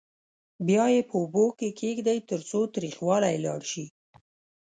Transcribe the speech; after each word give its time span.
بیا 0.67 0.85
یې 0.93 1.01
په 1.09 1.15
اوبو 1.21 1.45
کې 1.59 1.69
کېږدئ 1.79 2.17
ترڅو 2.29 2.59
تریخوالی 2.75 3.29
یې 3.33 3.43
لاړ 3.45 3.61
شي. 3.71 3.85